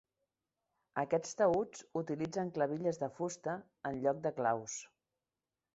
[1.01, 3.57] Aquests taüts utilitzen clavilles de fusta
[3.93, 4.83] en lloc de claus.